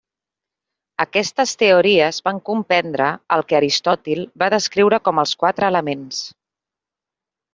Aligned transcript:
Aquestes 1.03 1.51
teories 1.63 2.19
van 2.29 2.39
comprendre 2.49 3.09
el 3.37 3.45
que 3.51 3.59
Aristòtil 3.59 4.23
va 4.45 4.49
descriure 4.55 5.01
com 5.09 5.23
els 5.25 5.35
quatre 5.43 5.71
elements. 5.75 6.23